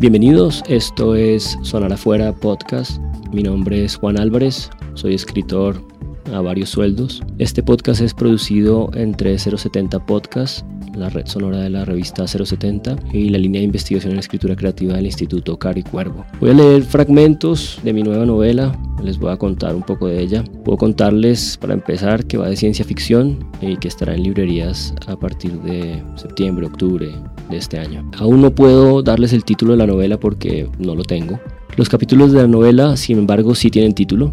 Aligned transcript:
Bienvenidos, 0.00 0.64
esto 0.66 1.14
es 1.14 1.58
Sonar 1.60 1.92
Afuera 1.92 2.32
Podcast. 2.32 2.98
Mi 3.34 3.42
nombre 3.42 3.84
es 3.84 3.96
Juan 3.96 4.18
Álvarez, 4.18 4.70
soy 4.94 5.12
escritor 5.12 5.84
a 6.32 6.40
varios 6.40 6.70
sueldos. 6.70 7.22
Este 7.36 7.62
podcast 7.62 8.00
es 8.00 8.14
producido 8.14 8.88
entre 8.94 9.38
070 9.38 10.06
Podcast, 10.06 10.64
la 10.94 11.10
red 11.10 11.26
sonora 11.26 11.58
de 11.58 11.68
la 11.68 11.84
revista 11.84 12.26
070 12.26 12.96
y 13.12 13.28
la 13.28 13.36
línea 13.36 13.60
de 13.60 13.66
investigación 13.66 14.14
en 14.14 14.20
escritura 14.20 14.56
creativa 14.56 14.94
del 14.94 15.04
Instituto 15.04 15.58
Cari 15.58 15.82
Cuervo. 15.82 16.24
Voy 16.40 16.48
a 16.48 16.54
leer 16.54 16.82
fragmentos 16.82 17.78
de 17.82 17.92
mi 17.92 18.02
nueva 18.02 18.24
novela, 18.24 18.72
les 19.02 19.18
voy 19.18 19.32
a 19.32 19.36
contar 19.36 19.74
un 19.74 19.82
poco 19.82 20.06
de 20.06 20.20
ella. 20.20 20.44
Puedo 20.64 20.78
contarles 20.78 21.56
para 21.56 21.74
empezar 21.74 22.24
que 22.24 22.36
va 22.36 22.48
de 22.48 22.56
ciencia 22.56 22.84
ficción 22.84 23.38
y 23.60 23.76
que 23.76 23.88
estará 23.88 24.14
en 24.14 24.22
librerías 24.22 24.94
a 25.06 25.16
partir 25.16 25.52
de 25.62 26.02
septiembre, 26.16 26.66
octubre 26.66 27.10
de 27.50 27.56
este 27.56 27.78
año. 27.78 28.08
Aún 28.18 28.40
no 28.40 28.54
puedo 28.54 29.02
darles 29.02 29.32
el 29.32 29.44
título 29.44 29.72
de 29.72 29.78
la 29.78 29.86
novela 29.86 30.18
porque 30.18 30.68
no 30.78 30.94
lo 30.94 31.02
tengo. 31.02 31.40
Los 31.76 31.88
capítulos 31.88 32.32
de 32.32 32.42
la 32.42 32.48
novela, 32.48 32.96
sin 32.96 33.18
embargo, 33.18 33.54
sí 33.54 33.70
tienen 33.70 33.94
título. 33.94 34.32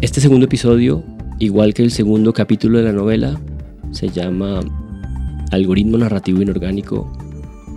Este 0.00 0.20
segundo 0.20 0.46
episodio, 0.46 1.02
igual 1.38 1.74
que 1.74 1.82
el 1.82 1.90
segundo 1.90 2.32
capítulo 2.32 2.78
de 2.78 2.84
la 2.84 2.92
novela, 2.92 3.40
se 3.90 4.08
llama 4.08 4.60
Algoritmo 5.50 5.98
Narrativo 5.98 6.42
Inorgánico, 6.42 7.10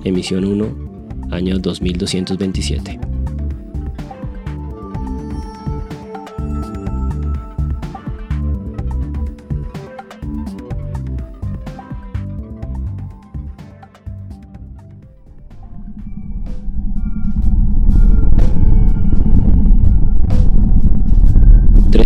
emisión 0.03 0.45
1, 0.45 0.91
año 1.31 1.59
2227. 1.59 3.20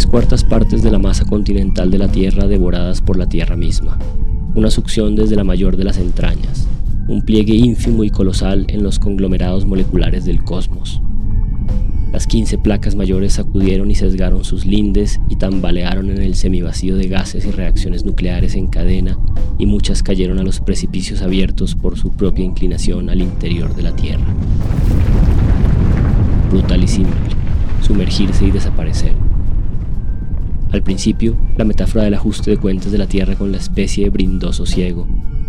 Cuartas 0.04 0.44
partes 0.44 0.84
de 0.84 0.92
la 0.92 1.00
masa 1.00 1.24
continental 1.24 1.90
de 1.90 1.98
la 1.98 2.10
Tierra 2.10 2.48
devoradas 2.48 3.00
por 3.00 3.18
la 3.18 3.30
Tierra 3.30 3.56
misma, 3.56 3.98
una 4.54 4.70
succión 4.70 5.16
desde 5.16 5.38
la 5.38 5.46
mayor 5.46 5.78
de 5.78 5.86
las 5.86 5.98
entrañas, 5.98 6.68
un 7.08 7.22
pliegue 7.22 7.56
ínfimo 7.56 8.04
y 8.04 8.10
colosal 8.10 8.66
en 8.68 8.84
los 8.84 9.00
conglomerados 9.00 9.66
moleculares 9.66 10.26
del 10.26 10.44
cosmos. 10.44 11.02
Las 12.12 12.28
15 12.28 12.58
placas 12.58 12.96
mayores 12.96 13.34
sacudieron 13.34 13.90
y 13.90 13.96
sesgaron 13.96 14.44
sus 14.44 14.66
lindes 14.66 15.22
y 15.30 15.38
tambalearon 15.38 16.10
en 16.10 16.22
el 16.22 16.36
semivacío 16.36 16.98
de 16.98 17.08
gases 17.08 17.46
y 17.46 17.52
reacciones 17.52 18.04
nucleares 18.04 18.56
en 18.56 18.68
cadena 18.68 19.18
y 19.58 19.66
muchas 19.66 20.04
cayeron 20.04 20.40
a 20.40 20.44
los 20.44 20.60
precipicios 20.60 21.22
abiertos 21.22 21.74
por 21.74 21.98
su 21.98 22.12
propia 22.12 22.44
inclinación 22.44 23.10
al 23.10 23.22
interior 23.22 23.74
de 23.74 23.84
la 23.84 23.96
Tierra. 23.96 24.26
Brutal 26.52 26.84
y 26.84 26.88
simple, 26.90 27.16
sumergirse 27.82 28.46
y 28.46 28.52
desaparecer 28.52 29.25
al 30.76 30.84
principio, 30.84 31.36
la 31.58 31.66
metáfora 31.66 32.04
del 32.04 32.14
ajuste 32.14 32.52
de 32.52 32.58
cuentas 32.58 32.92
de 32.92 32.98
la 32.98 33.08
Tierra 33.08 33.36
con 33.36 33.52
la 33.52 33.58
especie 33.58 34.10
brindó 34.10 34.54
sosiego, 34.54 35.08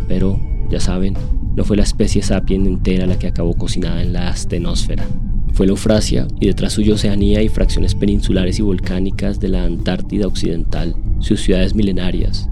pero, 0.09 0.38
ya 0.70 0.81
saben, 0.81 1.14
no 1.54 1.64
fue 1.64 1.76
la 1.76 1.82
especie 1.82 2.22
sapiens 2.22 2.66
entera 2.66 3.06
la 3.06 3.19
que 3.19 3.26
acabó 3.26 3.54
cocinada 3.54 4.03
en 4.03 4.12
la 4.12 4.28
astenosfera. 4.28 5.04
Fue 5.53 5.66
la 5.66 5.72
Eufrasia 5.72 6.28
y 6.38 6.47
detrás 6.47 6.75
suyo 6.75 6.94
Oceanía 6.94 7.42
y 7.42 7.48
fracciones 7.48 7.94
peninsulares 7.94 8.59
y 8.59 8.62
volcánicas 8.62 9.41
de 9.41 9.48
la 9.48 9.65
Antártida 9.65 10.26
Occidental, 10.26 10.94
sus 11.19 11.41
ciudades 11.41 11.75
milenarias, 11.75 12.48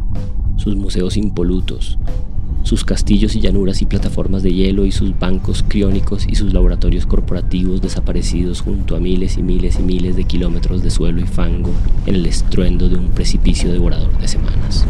sus 0.56 0.74
museos 0.74 1.16
impolutos, 1.16 1.98
sus 2.64 2.82
castillos 2.82 3.36
y 3.36 3.40
llanuras 3.40 3.82
y 3.82 3.86
plataformas 3.86 4.42
de 4.42 4.52
hielo 4.52 4.86
y 4.86 4.90
sus 4.90 5.16
bancos 5.18 5.62
criónicos 5.68 6.26
y 6.26 6.34
sus 6.34 6.52
laboratorios 6.52 7.06
corporativos 7.06 7.82
desaparecidos 7.82 8.62
junto 8.62 8.96
a 8.96 9.00
miles 9.00 9.36
y 9.36 9.42
miles 9.42 9.78
y 9.78 9.82
miles 9.82 10.16
de 10.16 10.24
kilómetros 10.24 10.82
de 10.82 10.90
suelo 10.90 11.20
y 11.20 11.26
fango 11.26 11.70
en 12.06 12.16
el 12.16 12.26
estruendo 12.26 12.88
de 12.88 12.96
un 12.96 13.10
precipicio 13.10 13.70
devorador 13.70 14.18
de 14.18 14.26
semanas. 14.26 14.86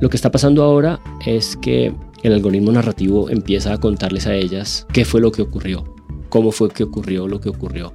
Lo 0.00 0.08
que 0.08 0.16
está 0.16 0.30
pasando 0.30 0.62
ahora 0.62 1.00
es 1.26 1.56
que 1.56 1.92
el 2.22 2.32
algoritmo 2.32 2.72
narrativo 2.72 3.30
empieza 3.30 3.72
a 3.72 3.78
contarles 3.78 4.26
a 4.26 4.34
ellas 4.34 4.86
qué 4.92 5.04
fue 5.04 5.20
lo 5.20 5.32
que 5.32 5.42
ocurrió, 5.42 5.84
cómo 6.28 6.50
fue 6.50 6.70
que 6.70 6.84
ocurrió 6.84 7.28
lo 7.28 7.40
que 7.40 7.48
ocurrió. 7.48 7.92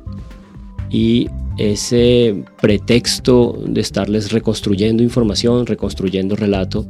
Y 0.90 1.30
ese 1.58 2.44
pretexto 2.62 3.60
de 3.66 3.82
estarles 3.82 4.32
reconstruyendo 4.32 5.04
información, 5.04 5.66
reconstruyendo 5.66 6.36
relato, 6.36 6.86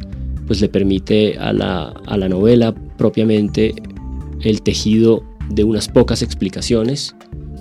pues 0.47 0.61
le 0.61 0.69
permite 0.69 1.37
a 1.37 1.53
la, 1.53 1.93
a 2.05 2.17
la 2.17 2.29
novela 2.29 2.73
propiamente 2.97 3.73
el 4.41 4.61
tejido 4.61 5.23
de 5.49 5.63
unas 5.63 5.87
pocas 5.87 6.21
explicaciones 6.21 7.15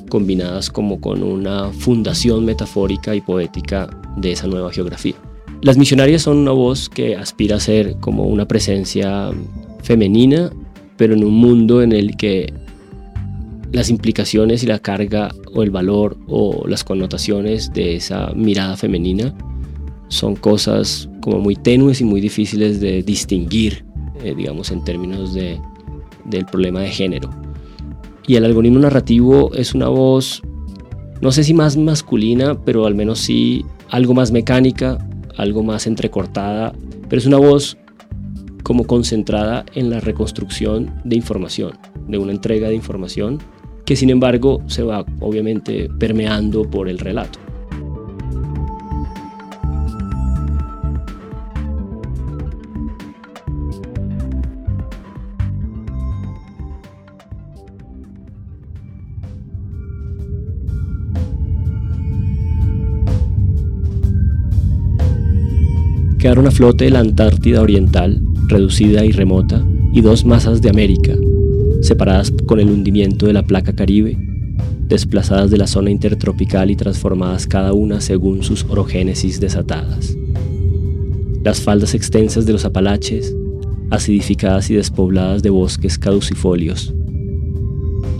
combinadas 0.09 0.69
como 0.71 1.01
con 1.01 1.23
una 1.23 1.71
fundación 1.73 2.45
metafórica 2.45 3.15
y 3.15 3.21
poética 3.21 3.89
de 4.17 4.33
esa 4.33 4.47
nueva 4.47 4.71
geografía. 4.73 5.15
Las 5.63 5.79
misionarias 5.79 6.23
son 6.23 6.39
una 6.39 6.51
voz 6.51 6.89
que 6.89 7.15
aspira 7.15 7.55
a 7.57 7.61
ser 7.61 7.95
como 8.01 8.25
una 8.25 8.49
presencia 8.49 9.31
femenina, 9.85 10.51
pero 10.97 11.15
en 11.15 11.23
un 11.23 11.35
mundo 11.35 11.83
en 11.83 11.93
el 11.93 12.17
que 12.17 12.53
las 13.71 13.89
implicaciones 13.89 14.65
y 14.65 14.67
la 14.67 14.81
carga 14.81 15.33
o 15.55 15.63
el 15.63 15.71
valor 15.71 16.19
o 16.27 16.67
las 16.67 16.83
connotaciones 16.83 17.73
de 17.73 17.95
esa 17.95 18.33
mirada 18.35 18.77
femenina 18.77 19.33
son 20.09 20.35
cosas 20.35 21.09
como 21.21 21.39
muy 21.39 21.55
tenues 21.55 22.01
y 22.01 22.05
muy 22.05 22.21
difíciles 22.21 22.81
de 22.81 23.05
distinguir, 23.05 23.85
eh, 24.25 24.35
digamos, 24.37 24.73
en 24.73 24.83
términos 24.83 25.33
de, 25.33 25.61
del 26.25 26.45
problema 26.45 26.81
de 26.81 26.91
género. 26.91 27.31
Y 28.27 28.35
el 28.35 28.45
algoritmo 28.45 28.81
narrativo 28.81 29.55
es 29.55 29.75
una 29.75 29.87
voz, 29.87 30.43
no 31.21 31.31
sé 31.31 31.45
si 31.45 31.55
más 31.55 31.77
masculina, 31.77 32.59
pero 32.65 32.85
al 32.85 32.97
menos 32.97 33.21
sí 33.21 33.65
algo 33.91 34.13
más 34.13 34.33
mecánica, 34.33 34.99
algo 35.37 35.63
más 35.63 35.87
entrecortada, 35.87 36.73
pero 37.09 37.21
es 37.21 37.27
una 37.27 37.39
voz 37.39 37.77
como 38.63 38.85
concentrada 38.85 39.65
en 39.75 39.91
la 39.91 40.01
reconstrucción 40.01 40.95
de 41.05 41.17
información, 41.17 41.73
de 42.07 42.19
una 42.19 42.33
entrega 42.33 42.69
de 42.69 42.75
información 42.75 43.39
que 43.85 43.97
sin 43.97 44.11
embargo 44.11 44.63
se 44.67 44.83
va 44.83 45.05
obviamente 45.21 45.89
permeando 45.99 46.63
por 46.63 46.89
el 46.89 46.99
relato. 46.99 47.39
Quedaron 66.23 66.47
a 66.47 66.53
flote 66.53 66.89
la 66.89 67.01
Antártida 67.01 67.61
Oriental, 67.61 68.23
reducida 68.47 69.05
y 69.05 69.11
remota, 69.11 69.67
y 69.93 70.03
dos 70.03 70.25
masas 70.25 70.63
de 70.63 70.71
América, 70.71 71.17
separadas 71.81 72.33
con 72.47 72.61
el 72.61 72.71
hundimiento 72.71 73.27
de 73.27 73.33
la 73.33 73.43
placa 73.43 73.73
caribe, 73.73 74.17
desplazadas 74.87 75.51
de 75.51 75.59
la 75.59 75.67
zona 75.67 75.91
intertropical 75.91 76.71
y 76.71 76.77
transformadas 76.77 77.49
cada 77.49 77.73
una 77.73 78.01
según 78.01 78.45
sus 78.45 78.65
orogénesis 78.69 79.41
desatadas. 79.41 80.17
Las 81.43 81.61
faldas 81.61 81.93
extensas 81.93 82.47
de 82.47 82.53
los 82.53 82.65
Apalaches, 82.65 83.35
acidificadas 83.91 84.71
y 84.71 84.75
despobladas 84.75 85.43
de 85.43 85.51
bosques 85.51 85.99
caducifolios, 85.99 86.95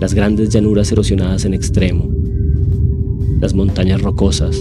las 0.01 0.13
grandes 0.13 0.49
llanuras 0.49 0.91
erosionadas 0.91 1.45
en 1.45 1.53
extremo, 1.53 2.13
las 3.39 3.53
montañas 3.53 4.01
rocosas, 4.01 4.59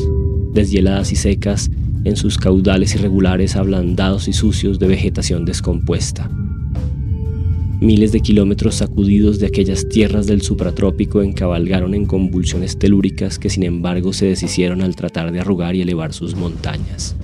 deshieladas 0.55 1.11
y 1.11 1.17
secas 1.17 1.73
en 2.05 2.17
sus 2.17 2.39
caudales 2.39 2.95
irregulares 2.95 3.57
ablandados 3.57 4.29
y 4.29 4.33
sucios 4.33 4.79
de 4.79 4.89
vegetación 4.89 5.45
descompuesta. 5.45 6.31
Miles 7.81 8.13
de 8.13 8.21
kilómetros 8.21 8.77
sacudidos 8.77 9.41
de 9.41 9.47
aquellas 9.47 9.89
tierras 9.89 10.27
del 10.27 10.43
supratrópico 10.43 11.21
encabalgaron 11.21 11.95
en 11.95 12.07
convulsiones 12.07 12.79
telúricas 12.79 13.41
que 13.41 13.51
sin 13.51 13.65
embargo 13.65 14.13
se 14.13 14.27
deshicieron 14.27 14.83
al 14.83 14.95
tratar 14.95 15.33
de 15.33 15.41
arrugar 15.41 15.75
y 15.75 15.83
elevar 15.83 16.13
sus 16.13 16.37
montañas. 16.37 17.17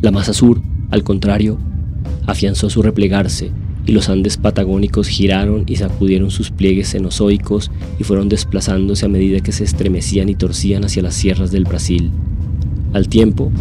La 0.00 0.10
masa 0.10 0.32
sur, 0.32 0.62
al 0.90 1.02
contrario, 1.04 1.58
afianzó 2.26 2.70
su 2.70 2.80
replegarse 2.80 3.50
y 3.84 3.92
los 3.92 4.08
Andes 4.08 4.36
patagónicos 4.36 5.08
giraron 5.08 5.64
y 5.66 5.76
sacudieron 5.76 6.30
sus 6.30 6.50
pliegues 6.50 6.92
cenozoicos 6.92 7.70
y 7.98 8.04
fueron 8.04 8.28
desplazándose 8.28 9.06
a 9.06 9.08
medida 9.08 9.40
que 9.40 9.52
se 9.52 9.64
estremecían 9.64 10.28
y 10.28 10.34
torcían 10.34 10.84
hacia 10.84 11.02
las 11.02 11.14
sierras 11.14 11.50
del 11.50 11.64
Brasil. 11.64 12.10
Al 12.92 13.08
tiempo, 13.08 13.52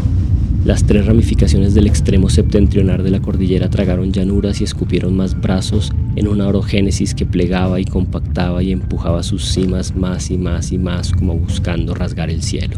Las 0.66 0.84
tres 0.84 1.06
ramificaciones 1.06 1.74
del 1.76 1.88
extremo 1.88 2.30
septentrional 2.30 3.02
de 3.02 3.10
la 3.10 3.22
cordillera 3.22 3.70
tragaron 3.70 4.12
llanuras 4.12 4.60
y 4.60 4.66
escupieron 4.66 5.16
más 5.16 5.40
brazos 5.40 5.94
en 6.18 6.28
una 6.28 6.48
orogénesis 6.48 7.14
que 7.14 7.26
plegaba 7.26 7.80
y 7.80 7.86
compactaba 7.86 8.62
y 8.62 8.74
empujaba 8.74 9.24
sus 9.24 9.46
cimas 9.46 9.96
más 9.96 10.30
y 10.30 10.38
más 10.38 10.74
y 10.74 10.78
más 10.78 11.12
como 11.12 11.38
buscando 11.38 11.94
rasgar 11.94 12.30
el 12.30 12.44
cielo. 12.44 12.76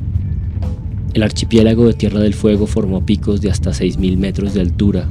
El 1.16 1.24
archipiélago 1.24 1.88
de 1.88 1.94
Tierra 1.94 2.20
del 2.20 2.36
Fuego 2.36 2.68
formó 2.68 3.04
picos 3.04 3.42
de 3.42 3.50
hasta 3.50 3.72
6.000 3.72 4.18
metros 4.18 4.54
de 4.54 4.62
altura 4.62 5.10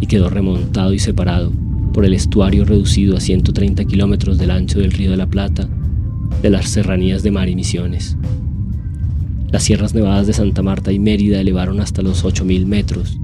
y 0.00 0.06
quedó 0.06 0.30
remontado 0.30 0.92
y 0.92 1.00
separado 1.00 1.50
por 1.92 2.04
el 2.04 2.14
estuario 2.14 2.64
reducido 2.64 3.16
a 3.16 3.20
130 3.20 3.84
kilómetros 3.84 4.38
del 4.38 4.52
ancho 4.52 4.78
del 4.78 4.92
Río 4.92 5.10
de 5.10 5.16
la 5.16 5.26
Plata 5.26 5.68
de 6.40 6.50
las 6.50 6.68
serranías 6.68 7.24
de 7.24 7.32
Mar 7.32 7.48
y 7.48 7.56
Misiones. 7.56 8.16
Las 9.50 9.62
sierras 9.62 9.94
nevadas 9.94 10.26
de 10.26 10.32
Santa 10.32 10.62
Marta 10.62 10.92
y 10.92 10.98
Mérida 10.98 11.40
elevaron 11.40 11.80
hasta 11.80 12.02
los 12.02 12.24
8.000 12.24 12.66
metros 12.66 13.18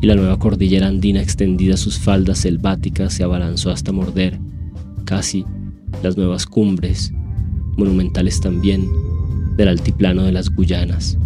y 0.00 0.06
la 0.06 0.14
nueva 0.14 0.38
cordillera 0.38 0.88
andina 0.88 1.22
extendida 1.22 1.78
sus 1.78 1.98
faldas 1.98 2.38
selváticas 2.38 3.14
se 3.14 3.24
abalanzó 3.24 3.70
hasta 3.70 3.90
morder, 3.90 4.38
casi, 5.06 5.46
las 6.02 6.18
nuevas 6.18 6.44
cumbres, 6.44 7.12
monumentales 7.78 8.40
también, 8.40 8.86
del 9.56 9.68
altiplano 9.68 10.24
de 10.24 10.32
las 10.32 10.50
Guyanas. 10.50 11.16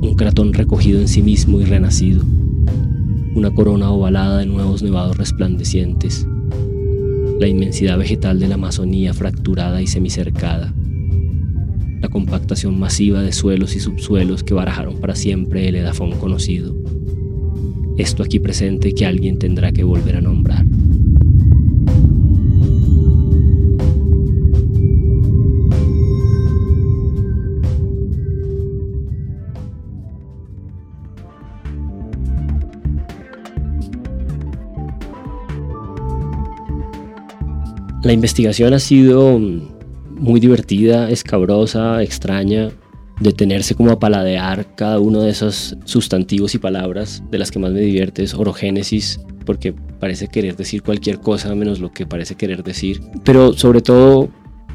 Un 0.00 0.14
cratón 0.16 0.52
recogido 0.52 1.00
en 1.00 1.08
sí 1.08 1.20
mismo 1.20 1.60
y 1.60 1.64
renacido, 1.64 2.24
una 3.34 3.50
corona 3.50 3.90
ovalada 3.90 4.38
de 4.38 4.46
nuevos 4.46 4.84
nevados 4.84 5.16
resplandecientes, 5.16 6.24
la 7.40 7.48
inmensidad 7.48 7.98
vegetal 7.98 8.38
de 8.38 8.46
la 8.46 8.54
Amazonía 8.54 9.12
fracturada 9.12 9.82
y 9.82 9.88
semicercada, 9.88 10.72
compactación 12.08 12.78
masiva 12.78 13.22
de 13.22 13.32
suelos 13.32 13.76
y 13.76 13.80
subsuelos 13.80 14.42
que 14.42 14.54
barajaron 14.54 14.98
para 14.98 15.14
siempre 15.14 15.68
el 15.68 15.76
edafón 15.76 16.12
conocido. 16.12 16.74
Esto 17.96 18.22
aquí 18.22 18.38
presente 18.38 18.92
que 18.94 19.06
alguien 19.06 19.38
tendrá 19.38 19.72
que 19.72 19.84
volver 19.84 20.16
a 20.16 20.20
nombrar. 20.20 20.64
La 38.02 38.14
investigación 38.14 38.72
ha 38.72 38.78
sido 38.78 39.38
muy 40.18 40.40
divertida, 40.40 41.10
escabrosa, 41.10 42.02
extraña, 42.02 42.70
detenerse 43.20 43.74
como 43.74 43.90
a 43.90 43.98
paladear 43.98 44.74
cada 44.74 44.98
uno 45.00 45.22
de 45.22 45.30
esos 45.30 45.76
sustantivos 45.84 46.54
y 46.54 46.58
palabras. 46.58 47.22
De 47.30 47.38
las 47.38 47.50
que 47.50 47.58
más 47.58 47.72
me 47.72 47.80
divierte 47.80 48.22
es 48.22 48.34
orogénesis, 48.34 49.20
porque 49.44 49.72
parece 49.72 50.28
querer 50.28 50.56
decir 50.56 50.82
cualquier 50.82 51.20
cosa 51.20 51.54
menos 51.54 51.80
lo 51.80 51.92
que 51.92 52.06
parece 52.06 52.34
querer 52.34 52.62
decir. 52.62 53.00
Pero 53.24 53.52
sobre 53.54 53.80
todo, 53.80 54.28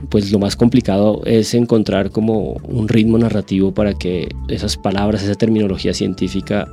pues 0.10 0.32
lo 0.32 0.40
más 0.40 0.56
complicado 0.56 1.22
es 1.26 1.54
encontrar 1.54 2.10
como 2.10 2.54
un 2.64 2.88
ritmo 2.88 3.18
narrativo 3.18 3.74
para 3.74 3.94
que 3.94 4.30
esas 4.50 4.78
palabras, 4.78 5.24
esa 5.24 5.36
terminología 5.36 5.94
científica 5.94 6.68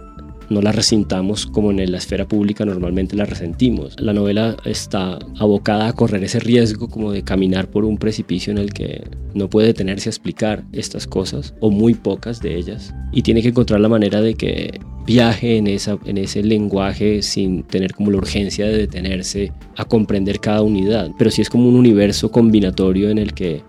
no 0.50 0.60
la 0.60 0.72
resintamos 0.72 1.46
como 1.46 1.70
en 1.70 1.90
la 1.90 1.98
esfera 1.98 2.26
pública 2.28 2.64
normalmente 2.64 3.16
la 3.16 3.24
resentimos. 3.24 3.98
La 3.98 4.12
novela 4.12 4.56
está 4.64 5.18
abocada 5.38 5.88
a 5.88 5.92
correr 5.92 6.24
ese 6.24 6.40
riesgo 6.40 6.88
como 6.88 7.12
de 7.12 7.22
caminar 7.22 7.70
por 7.70 7.84
un 7.84 7.96
precipicio 7.96 8.50
en 8.50 8.58
el 8.58 8.72
que 8.72 9.04
no 9.32 9.48
puede 9.48 9.68
detenerse 9.68 10.08
a 10.08 10.10
explicar 10.10 10.64
estas 10.72 11.06
cosas, 11.06 11.54
o 11.60 11.70
muy 11.70 11.94
pocas 11.94 12.40
de 12.40 12.56
ellas, 12.56 12.92
y 13.12 13.22
tiene 13.22 13.42
que 13.42 13.48
encontrar 13.48 13.80
la 13.80 13.88
manera 13.88 14.20
de 14.20 14.34
que 14.34 14.80
viaje 15.06 15.56
en, 15.56 15.66
ese 15.68 16.42
lenguaje 16.42 17.22
sin 17.22 17.62
tener 17.62 17.94
como 17.94 18.10
la 18.10 18.18
urgencia 18.18 18.66
de 18.66 18.76
detenerse 18.76 19.52
a 19.76 19.84
comprender 19.84 20.40
cada 20.40 20.62
unidad, 20.62 21.10
pero 21.16 21.30
sí 21.30 21.42
es 21.42 21.48
como 21.50 21.68
un 21.68 21.76
universo 21.76 22.30
combinatorio 22.30 23.08
en 23.08 23.18
el 23.18 23.34
que, 23.34 23.62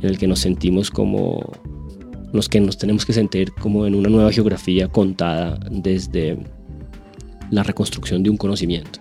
en 0.00 0.08
el 0.08 0.18
que 0.18 0.28
nos 0.28 0.38
sentimos 0.38 0.90
como 0.90 1.52
los 2.32 2.48
que 2.48 2.60
nos 2.60 2.78
tenemos 2.78 3.04
que 3.04 3.12
sentir 3.12 3.52
como 3.52 3.86
en 3.86 3.94
una 3.94 4.08
nueva 4.08 4.32
geografía 4.32 4.88
contada 4.88 5.58
desde 5.70 6.38
la 7.50 7.62
reconstrucción 7.62 8.22
de 8.22 8.30
un 8.30 8.36
conocimiento. 8.36 9.00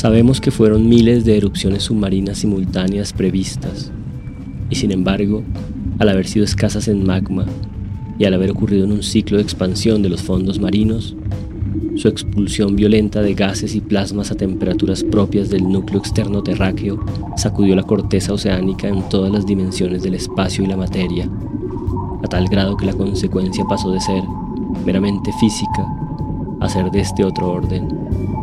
Sabemos 0.00 0.40
que 0.40 0.50
fueron 0.50 0.88
miles 0.88 1.26
de 1.26 1.36
erupciones 1.36 1.82
submarinas 1.82 2.38
simultáneas 2.38 3.12
previstas, 3.12 3.92
y 4.70 4.76
sin 4.76 4.92
embargo, 4.92 5.42
al 5.98 6.08
haber 6.08 6.26
sido 6.26 6.42
escasas 6.42 6.88
en 6.88 7.04
magma 7.04 7.44
y 8.18 8.24
al 8.24 8.32
haber 8.32 8.50
ocurrido 8.50 8.86
en 8.86 8.92
un 8.92 9.02
ciclo 9.02 9.36
de 9.36 9.42
expansión 9.42 10.00
de 10.00 10.08
los 10.08 10.22
fondos 10.22 10.58
marinos, 10.58 11.14
su 11.96 12.08
expulsión 12.08 12.76
violenta 12.76 13.20
de 13.20 13.34
gases 13.34 13.74
y 13.74 13.82
plasmas 13.82 14.30
a 14.30 14.36
temperaturas 14.36 15.04
propias 15.04 15.50
del 15.50 15.70
núcleo 15.70 15.98
externo 16.00 16.42
terráqueo 16.42 17.04
sacudió 17.36 17.76
la 17.76 17.82
corteza 17.82 18.32
oceánica 18.32 18.88
en 18.88 19.06
todas 19.10 19.30
las 19.30 19.44
dimensiones 19.44 20.02
del 20.02 20.14
espacio 20.14 20.64
y 20.64 20.66
la 20.66 20.78
materia, 20.78 21.28
a 22.24 22.26
tal 22.26 22.48
grado 22.48 22.78
que 22.78 22.86
la 22.86 22.94
consecuencia 22.94 23.66
pasó 23.68 23.90
de 23.90 24.00
ser 24.00 24.22
meramente 24.86 25.30
física 25.38 25.86
a 26.58 26.70
ser 26.70 26.90
de 26.90 27.00
este 27.00 27.22
otro 27.22 27.50
orden. 27.50 28.39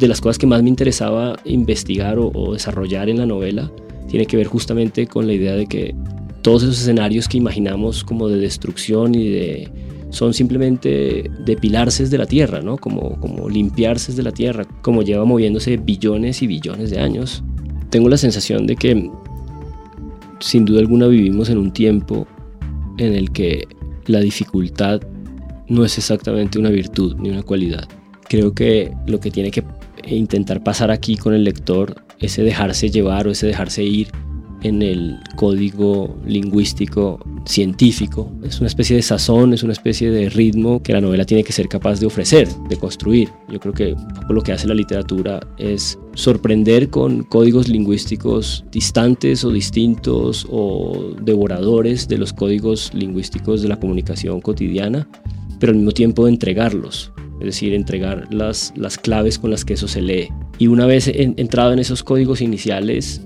De 0.00 0.08
las 0.08 0.20
cosas 0.20 0.38
que 0.38 0.46
más 0.46 0.62
me 0.62 0.70
interesaba 0.70 1.36
investigar 1.44 2.18
o, 2.18 2.52
desarrollar 2.54 3.08
en 3.10 3.18
la 3.18 3.26
novela 3.26 3.70
tiene 4.08 4.26
que 4.26 4.36
ver 4.36 4.46
justamente 4.46 5.06
con 5.06 5.26
la 5.26 5.34
idea 5.34 5.54
de 5.54 5.66
que 5.66 5.94
todos 6.42 6.62
esos 6.62 6.80
escenarios 6.80 7.28
que 7.28 7.36
imaginamos 7.36 8.02
como 8.02 8.28
de 8.28 8.38
destrucción 8.38 9.14
y 9.14 9.28
de 9.28 9.68
son 10.08 10.34
simplemente 10.34 11.30
depilarse 11.44 12.08
de 12.08 12.18
la 12.18 12.26
tierra, 12.26 12.60
¿no? 12.60 12.78
Como, 12.78 13.20
como 13.20 13.48
limpiarse 13.48 14.12
de 14.12 14.24
la 14.24 14.32
tierra, 14.32 14.64
como 14.82 15.02
lleva 15.02 15.24
moviéndose 15.24 15.76
billones 15.76 16.42
y 16.42 16.48
billones 16.48 16.90
de 16.90 16.98
años. 16.98 17.44
Tengo 17.90 18.08
la 18.08 18.16
sensación 18.16 18.66
de 18.66 18.74
que 18.74 19.08
sin 20.40 20.64
duda 20.64 20.80
alguna 20.80 21.06
vivimos 21.06 21.48
en 21.48 21.58
un 21.58 21.72
tiempo 21.72 22.26
en 22.98 23.14
el 23.14 23.30
que 23.30 23.68
la 24.06 24.18
dificultad 24.18 25.00
no 25.68 25.84
es 25.84 25.96
exactamente 25.98 26.58
una 26.58 26.70
virtud 26.70 27.14
ni 27.20 27.30
una 27.30 27.44
cualidad. 27.44 27.86
Creo 28.28 28.52
que 28.52 28.92
lo 29.06 29.20
que 29.20 29.30
tiene 29.30 29.52
que 29.52 29.62
e 30.10 30.16
intentar 30.16 30.62
pasar 30.62 30.90
aquí 30.90 31.16
con 31.16 31.34
el 31.34 31.44
lector 31.44 31.94
ese 32.18 32.42
dejarse 32.42 32.90
llevar 32.90 33.28
o 33.28 33.30
ese 33.30 33.46
dejarse 33.46 33.84
ir 33.84 34.08
en 34.62 34.82
el 34.82 35.18
código 35.36 36.18
lingüístico 36.26 37.18
científico. 37.46 38.30
Es 38.42 38.60
una 38.60 38.66
especie 38.66 38.96
de 38.96 39.02
sazón, 39.02 39.54
es 39.54 39.62
una 39.62 39.72
especie 39.72 40.10
de 40.10 40.28
ritmo 40.28 40.82
que 40.82 40.92
la 40.92 41.00
novela 41.00 41.24
tiene 41.24 41.44
que 41.44 41.52
ser 41.52 41.66
capaz 41.68 41.98
de 41.98 42.06
ofrecer, 42.06 42.46
de 42.68 42.76
construir. 42.76 43.30
Yo 43.48 43.58
creo 43.58 43.72
que 43.72 43.96
poco 44.20 44.32
lo 44.34 44.42
que 44.42 44.52
hace 44.52 44.66
la 44.68 44.74
literatura 44.74 45.40
es 45.56 45.98
sorprender 46.14 46.90
con 46.90 47.22
códigos 47.22 47.68
lingüísticos 47.68 48.64
distantes 48.70 49.44
o 49.44 49.50
distintos 49.50 50.46
o 50.50 51.14
devoradores 51.22 52.06
de 52.08 52.18
los 52.18 52.34
códigos 52.34 52.92
lingüísticos 52.92 53.62
de 53.62 53.68
la 53.68 53.78
comunicación 53.78 54.42
cotidiana, 54.42 55.08
pero 55.58 55.70
al 55.70 55.76
mismo 55.76 55.92
tiempo 55.92 56.28
entregarlos 56.28 57.12
es 57.40 57.46
decir, 57.46 57.74
entregar 57.74 58.32
las, 58.32 58.72
las 58.76 58.98
claves 58.98 59.38
con 59.38 59.50
las 59.50 59.64
que 59.64 59.74
eso 59.74 59.88
se 59.88 60.02
lee. 60.02 60.28
Y 60.58 60.66
una 60.68 60.86
vez 60.86 61.08
entrado 61.08 61.72
en 61.72 61.78
esos 61.78 62.02
códigos 62.02 62.40
iniciales, 62.40 63.22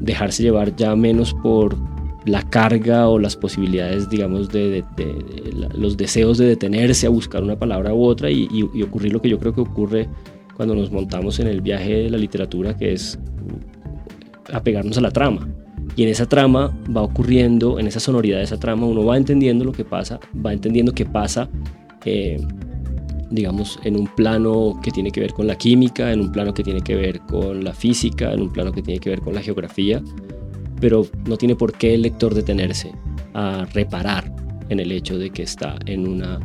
dejarse 0.00 0.42
llevar 0.42 0.74
ya 0.76 0.96
menos 0.96 1.34
por 1.34 1.76
la 2.24 2.42
carga 2.42 3.08
o 3.08 3.18
las 3.18 3.36
posibilidades, 3.36 4.08
digamos, 4.08 4.50
de, 4.50 4.84
los 5.74 5.96
deseos 5.96 6.38
de 6.38 6.46
detenerse 6.46 7.06
a 7.06 7.10
buscar 7.10 7.42
una 7.42 7.58
palabra 7.58 7.94
u 7.94 8.04
otra 8.04 8.30
y, 8.30 8.48
ocurrir 8.82 9.12
lo 9.12 9.20
que 9.20 9.28
yo 9.28 9.38
creo 9.38 9.54
que 9.54 9.60
ocurre 9.60 10.08
cuando 10.56 10.74
nos 10.74 10.90
montamos 10.90 11.38
en 11.40 11.46
el 11.46 11.60
viaje 11.60 11.94
de 11.94 12.10
la 12.10 12.18
literatura, 12.18 12.76
que 12.76 12.92
es 12.92 13.18
apegarnos 14.52 14.98
a 14.98 15.00
la 15.00 15.10
trama. 15.10 15.48
Y 15.96 16.02
en 16.02 16.10
esa 16.10 16.26
trama 16.26 16.76
va 16.94 17.02
ocurriendo, 17.02 17.78
en 17.78 17.86
esa 17.86 18.00
sonoridad 18.00 18.38
de 18.38 18.44
esa 18.44 18.58
trama, 18.58 18.86
uno 18.86 19.04
va 19.04 19.16
entendiendo 19.16 19.64
lo 19.64 19.72
que 19.72 19.84
pasa, 19.84 20.20
va 20.44 20.52
entendiendo 20.52 20.92
qué 20.92 21.04
pasa. 21.04 21.48
Eh, 22.04 22.38
digamos, 23.30 23.78
en 23.84 23.96
un 23.96 24.06
plano 24.06 24.78
que 24.82 24.90
tiene 24.90 25.10
que 25.10 25.20
ver 25.20 25.32
con 25.32 25.46
la 25.46 25.56
química, 25.56 26.12
en 26.12 26.20
un 26.20 26.32
plano 26.32 26.54
que 26.54 26.62
tiene 26.62 26.80
que 26.80 26.94
ver 26.94 27.20
con 27.20 27.62
la 27.64 27.72
física, 27.72 28.32
en 28.32 28.42
un 28.42 28.52
plano 28.52 28.72
que 28.72 28.82
tiene 28.82 29.00
que 29.00 29.10
ver 29.10 29.20
con 29.20 29.34
la 29.34 29.42
geografía, 29.42 30.02
pero 30.80 31.06
no 31.26 31.36
tiene 31.36 31.56
por 31.56 31.72
qué 31.72 31.94
el 31.94 32.02
lector 32.02 32.34
detenerse 32.34 32.92
a 33.34 33.66
reparar 33.72 34.34
en 34.68 34.80
el 34.80 34.92
hecho 34.92 35.18
de 35.18 35.30
que 35.30 35.42
está 35.42 35.78
en 35.86 36.06
una, 36.06 36.38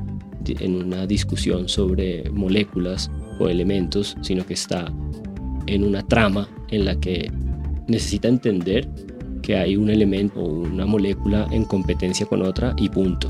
en 0.45 0.75
una 0.75 1.05
discusión 1.05 1.69
sobre 1.69 2.29
moléculas 2.31 3.11
o 3.39 3.47
elementos, 3.47 4.17
sino 4.21 4.45
que 4.45 4.53
está 4.53 4.91
en 5.67 5.83
una 5.83 6.03
trama 6.03 6.47
en 6.69 6.85
la 6.85 6.99
que 6.99 7.31
necesita 7.87 8.27
entender 8.27 8.89
que 9.41 9.57
hay 9.57 9.75
un 9.75 9.89
elemento 9.89 10.39
o 10.39 10.47
una 10.47 10.85
molécula 10.85 11.47
en 11.51 11.65
competencia 11.65 12.25
con 12.25 12.41
otra 12.41 12.73
y 12.77 12.89
punto. 12.89 13.29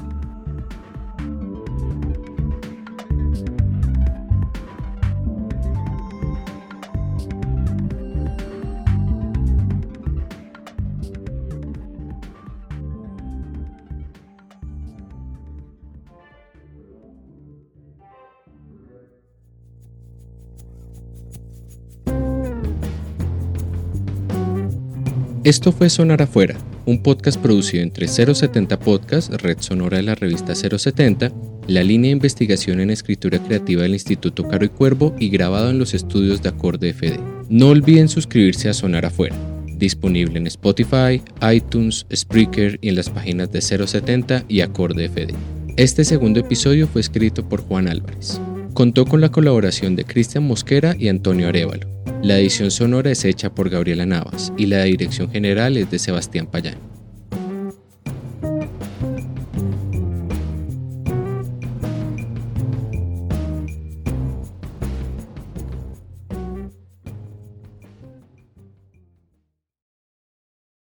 Esto 25.44 25.74
fue 25.74 25.90
Sonar 25.90 26.22
Afuera, 26.22 26.56
un 26.86 27.04
podcast 27.04 27.38
producido 27.38 27.84
entre 27.84 28.08
070 28.08 28.80
Podcast, 28.80 29.30
red 29.42 29.58
sonora 29.60 29.98
de 29.98 30.04
la 30.04 30.16
revista 30.16 30.56
070, 30.56 31.34
la 31.68 31.84
línea 31.84 32.08
de 32.08 32.14
investigación 32.14 32.80
en 32.80 32.90
escritura 32.90 33.44
creativa 33.44 33.82
del 33.82 33.92
Instituto 33.92 34.48
Caro 34.48 34.64
y 34.64 34.70
Cuervo 34.70 35.14
y 35.20 35.28
grabado 35.28 35.70
en 35.70 35.80
los 35.80 35.94
estudios 35.94 36.42
de 36.42 36.48
Acorde 36.48 36.94
FD. 36.94 37.20
No 37.50 37.68
olviden 37.68 38.08
suscribirse 38.08 38.70
a 38.70 38.74
Sonar 38.74 39.06
Afuera, 39.06 39.36
disponible 39.68 40.40
en 40.40 40.48
Spotify, 40.48 41.22
iTunes, 41.54 42.06
Spreaker 42.16 42.80
y 42.80 42.88
en 42.88 42.96
las 42.96 43.10
páginas 43.10 43.52
de 43.52 43.60
070 43.60 44.46
y 44.48 44.62
Acorde 44.62 45.10
FD. 45.10 45.34
Este 45.76 46.06
segundo 46.06 46.40
episodio 46.40 46.88
fue 46.88 47.02
escrito 47.02 47.50
por 47.50 47.60
Juan 47.64 47.90
Álvarez. 47.90 48.40
Contó 48.74 49.06
con 49.06 49.20
la 49.20 49.30
colaboración 49.30 49.98
de 49.98 50.06
Cristian 50.06 50.48
Mosquera 50.48 50.96
y 50.98 51.10
Antonio 51.10 51.50
Arevalo. 51.50 51.93
La 52.24 52.40
edición 52.40 52.72
sonora 52.72 53.12
es 53.12 53.26
hecha 53.26 53.54
por 53.54 53.70
Gabriela 53.70 54.06
Navas 54.06 54.54
y 54.58 54.68
la 54.68 54.84
dirección 54.84 55.30
general 55.30 55.76
es 55.76 55.92
de 55.92 56.00
Sebastián 56.00 56.48
Payán. 56.48 56.93